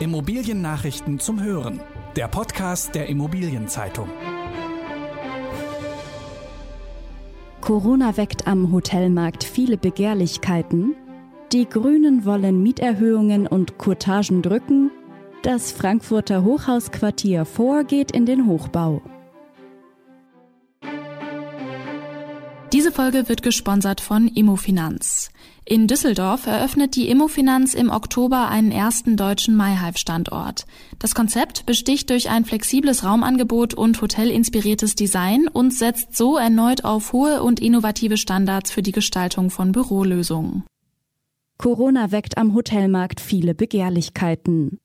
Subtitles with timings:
[0.00, 1.78] Immobiliennachrichten zum Hören.
[2.16, 4.08] Der Podcast der Immobilienzeitung.
[7.60, 10.96] Corona weckt am Hotelmarkt viele Begehrlichkeiten.
[11.52, 14.90] Die Grünen wollen Mieterhöhungen und Kurtagen drücken.
[15.42, 19.02] Das Frankfurter Hochhausquartier vorgeht in den Hochbau.
[22.72, 25.30] Diese Folge wird gesponsert von Immofinanz.
[25.64, 30.66] In Düsseldorf eröffnet die Immofinanz im Oktober einen ersten deutschen MyHive-Standort.
[31.00, 37.12] Das Konzept besticht durch ein flexibles Raumangebot und hotelinspiriertes Design und setzt so erneut auf
[37.12, 40.62] hohe und innovative Standards für die Gestaltung von Bürolösungen.
[41.58, 44.78] Corona weckt am Hotelmarkt viele Begehrlichkeiten.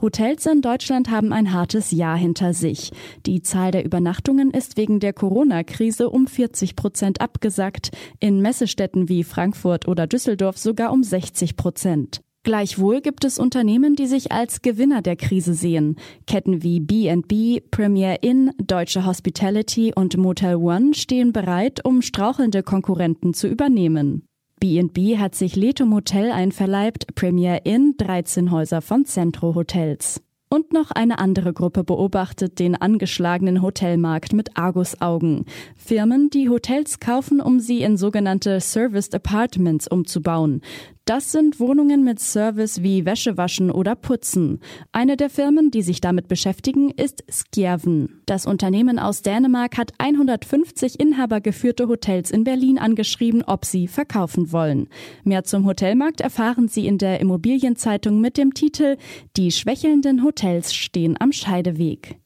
[0.00, 2.90] Hotels in Deutschland haben ein hartes Jahr hinter sich.
[3.26, 9.24] Die Zahl der Übernachtungen ist wegen der Corona-Krise um 40 Prozent abgesackt, in Messestädten wie
[9.24, 12.22] Frankfurt oder Düsseldorf sogar um 60 Prozent.
[12.42, 15.96] Gleichwohl gibt es Unternehmen, die sich als Gewinner der Krise sehen.
[16.26, 23.34] Ketten wie B&B, Premier Inn, Deutsche Hospitality und Motel One stehen bereit, um strauchelnde Konkurrenten
[23.34, 24.26] zu übernehmen.
[24.60, 30.20] B&B hat sich Letum Hotel einverleibt, Premier Inn 13 Häuser von Centro Hotels.
[30.50, 35.46] Und noch eine andere Gruppe beobachtet den angeschlagenen Hotelmarkt mit Argusaugen.
[35.76, 40.60] Firmen, die Hotels kaufen, um sie in sogenannte Serviced Apartments umzubauen.
[41.04, 44.60] Das sind Wohnungen mit Service wie Wäsche waschen oder putzen.
[44.92, 48.22] Eine der Firmen, die sich damit beschäftigen, ist Skjerven.
[48.26, 54.88] Das Unternehmen aus Dänemark hat 150 inhabergeführte Hotels in Berlin angeschrieben, ob sie verkaufen wollen.
[55.24, 58.96] Mehr zum Hotelmarkt erfahren Sie in der Immobilienzeitung mit dem Titel
[59.36, 62.20] Die schwächelnden Hotels stehen am Scheideweg.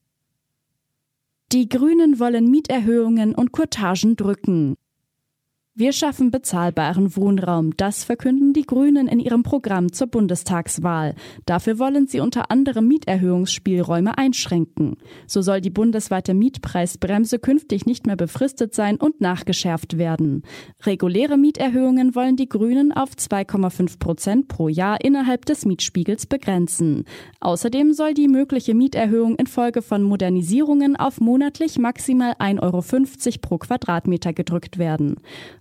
[1.52, 4.76] Die Grünen wollen Mieterhöhungen und Kurtagen drücken.
[5.76, 7.76] Wir schaffen bezahlbaren Wohnraum.
[7.76, 11.16] Das verkünden die Grünen in ihrem Programm zur Bundestagswahl.
[11.46, 14.98] Dafür wollen sie unter anderem Mieterhöhungsspielräume einschränken.
[15.26, 20.44] So soll die bundesweite Mietpreisbremse künftig nicht mehr befristet sein und nachgeschärft werden.
[20.84, 27.02] Reguläre Mieterhöhungen wollen die Grünen auf 2,5 Prozent pro Jahr innerhalb des Mietspiegels begrenzen.
[27.40, 34.32] Außerdem soll die mögliche Mieterhöhung infolge von Modernisierungen auf monatlich maximal 1,50 Euro pro Quadratmeter
[34.32, 35.16] gedrückt werden.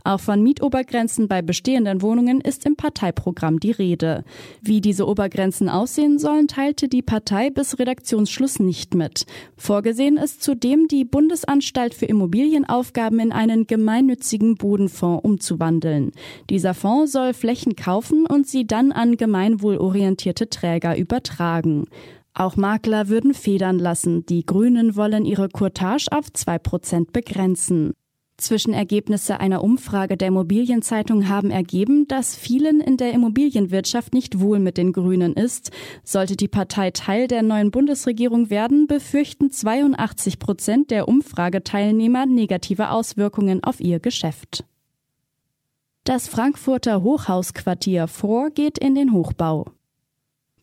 [0.05, 4.25] Auch von Mietobergrenzen bei bestehenden Wohnungen ist im Parteiprogramm die Rede.
[4.61, 9.25] Wie diese Obergrenzen aussehen sollen, teilte die Partei bis Redaktionsschluss nicht mit.
[9.55, 16.11] Vorgesehen ist zudem, die Bundesanstalt für Immobilienaufgaben in einen gemeinnützigen Bodenfonds umzuwandeln.
[16.49, 21.85] Dieser Fonds soll Flächen kaufen und sie dann an gemeinwohlorientierte Träger übertragen.
[22.33, 24.25] Auch Makler würden federn lassen.
[24.25, 27.93] Die Grünen wollen ihre Courtage auf zwei Prozent begrenzen.
[28.37, 34.77] Zwischenergebnisse einer Umfrage der Immobilienzeitung haben ergeben, dass vielen in der Immobilienwirtschaft nicht wohl mit
[34.77, 35.71] den Grünen ist.
[36.03, 43.63] Sollte die Partei Teil der neuen Bundesregierung werden, befürchten 82 Prozent der Umfrageteilnehmer negative Auswirkungen
[43.63, 44.65] auf ihr Geschäft.
[46.03, 49.67] Das Frankfurter Hochhausquartier vor geht in den Hochbau.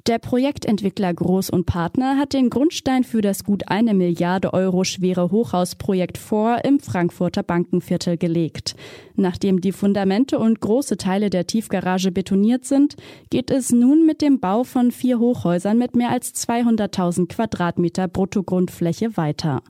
[0.07, 5.31] Der Projektentwickler Groß und Partner hat den Grundstein für das gut eine Milliarde Euro schwere
[5.31, 8.77] Hochhausprojekt vor im Frankfurter Bankenviertel gelegt.
[9.17, 12.97] Nachdem die Fundamente und große Teile der Tiefgarage betoniert sind,
[13.29, 19.19] geht es nun mit dem Bau von vier Hochhäusern mit mehr als 200.000 Quadratmeter Bruttogrundfläche
[19.19, 19.63] weiter.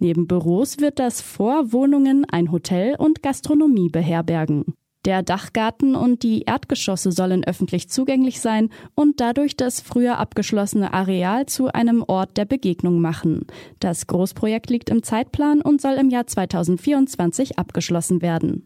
[0.00, 4.74] Neben Büros wird das Vor Wohnungen, ein Hotel und Gastronomie beherbergen.
[5.06, 11.46] Der Dachgarten und die Erdgeschosse sollen öffentlich zugänglich sein und dadurch das früher abgeschlossene Areal
[11.46, 13.46] zu einem Ort der Begegnung machen.
[13.78, 18.64] Das Großprojekt liegt im Zeitplan und soll im Jahr 2024 abgeschlossen werden.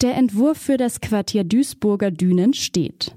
[0.00, 3.14] Der Entwurf für das Quartier Duisburger Dünen steht.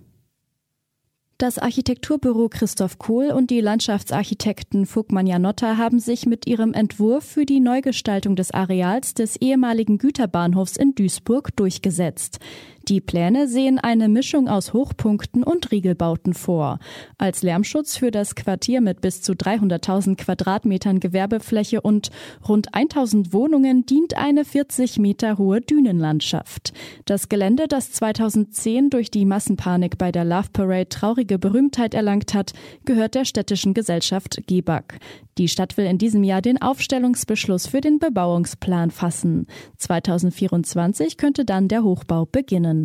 [1.40, 7.46] Das Architekturbüro Christoph Kohl und die Landschaftsarchitekten Fugmann Janotta haben sich mit ihrem Entwurf für
[7.46, 12.40] die Neugestaltung des Areals des ehemaligen Güterbahnhofs in Duisburg durchgesetzt.
[12.88, 16.80] Die Pläne sehen eine Mischung aus Hochpunkten und Riegelbauten vor.
[17.18, 22.12] Als Lärmschutz für das Quartier mit bis zu 300.000 Quadratmetern Gewerbefläche und
[22.48, 26.72] rund 1000 Wohnungen dient eine 40 Meter hohe Dünenlandschaft.
[27.04, 32.54] Das Gelände, das 2010 durch die Massenpanik bei der Love Parade traurige Berühmtheit erlangt hat,
[32.86, 34.98] gehört der städtischen Gesellschaft GEBAG.
[35.38, 39.46] Die Stadt will in diesem Jahr den Aufstellungsbeschluss für den Bebauungsplan fassen.
[39.78, 42.77] 2024 könnte dann der Hochbau beginnen.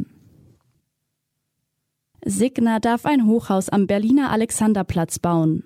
[2.24, 5.64] Signa darf ein Hochhaus am Berliner Alexanderplatz bauen.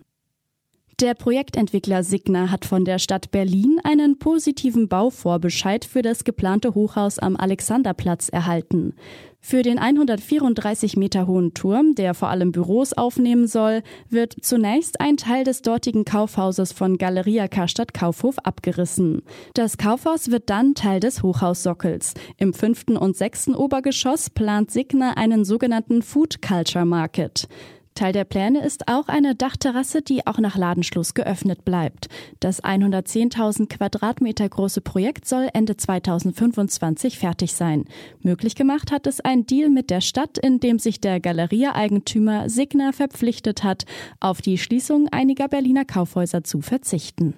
[0.98, 7.19] Der Projektentwickler Signa hat von der Stadt Berlin einen positiven Bauvorbescheid für das geplante Hochhaus
[7.19, 8.94] am Alexanderplatz erhalten.
[9.38, 15.19] Für den 134 Meter hohen Turm, der vor allem Büros aufnehmen soll, wird zunächst ein
[15.19, 19.20] Teil des dortigen Kaufhauses von Galeria Karstadt Kaufhof abgerissen.
[19.52, 22.14] Das Kaufhaus wird dann Teil des Hochhaussockels.
[22.38, 27.49] Im fünften und sechsten Obergeschoss plant Signa einen sogenannten Food Culture Market.
[27.96, 32.08] Teil der Pläne ist auch eine Dachterrasse, die auch nach Ladenschluss geöffnet bleibt.
[32.38, 37.87] Das 110.000 Quadratmeter große Projekt soll Ende 2025 fertig sein.
[38.20, 42.93] Möglich gemacht hat es ein Deal mit der Stadt, in dem sich der Galerieeigentümer Signa
[42.93, 43.84] verpflichtet hat,
[44.20, 47.34] auf die Schließung einiger Berliner Kaufhäuser zu verzichten.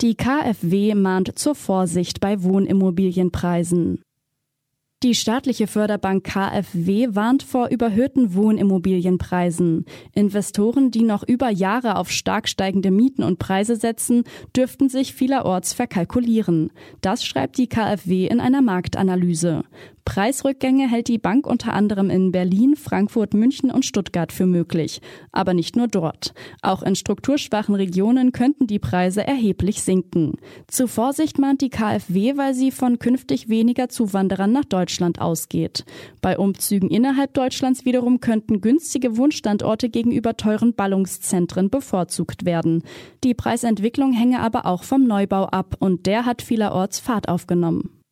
[0.00, 4.02] Die KfW mahnt zur Vorsicht bei Wohnimmobilienpreisen.
[5.02, 9.84] Die staatliche Förderbank KfW warnt vor überhöhten Wohnimmobilienpreisen.
[10.14, 14.22] Investoren, die noch über Jahre auf stark steigende Mieten und Preise setzen,
[14.54, 16.70] dürften sich vielerorts verkalkulieren.
[17.00, 19.64] Das schreibt die KfW in einer Marktanalyse.
[20.04, 25.00] Preisrückgänge hält die Bank unter anderem in Berlin, Frankfurt, München und Stuttgart für möglich.
[25.30, 26.34] Aber nicht nur dort.
[26.60, 30.34] Auch in strukturschwachen Regionen könnten die Preise erheblich sinken.
[30.66, 35.86] Zu Vorsicht mahnt die KfW, weil sie von künftig weniger Zuwanderern nach Deutschland ausgeht.
[36.20, 42.82] Bei Umzügen innerhalb Deutschlands wiederum könnten günstige Wohnstandorte gegenüber teuren Ballungszentren bevorzugt werden.
[43.24, 48.02] Die Preisentwicklung hänge aber auch vom Neubau ab und der hat vielerorts Fahrt aufgenommen.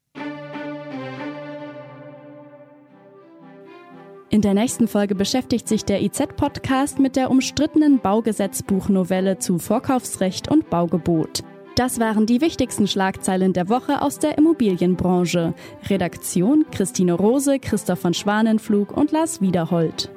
[4.31, 10.71] In der nächsten Folge beschäftigt sich der IZ-Podcast mit der umstrittenen Baugesetzbuchnovelle zu Vorkaufsrecht und
[10.71, 11.43] Baugebot.
[11.81, 15.55] Das waren die wichtigsten Schlagzeilen der Woche aus der Immobilienbranche.
[15.89, 20.11] Redaktion Christine Rose, Christoph von Schwanenflug und Lars Wiederhold.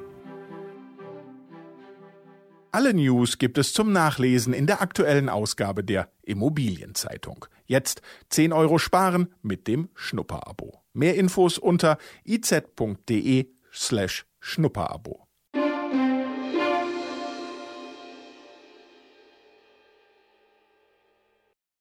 [2.70, 7.46] Alle News gibt es zum Nachlesen in der aktuellen Ausgabe der Immobilienzeitung.
[7.64, 10.82] Jetzt 10 Euro sparen mit dem Schnupperabo.
[10.92, 15.23] Mehr Infos unter iz.de slash Schnupperabo.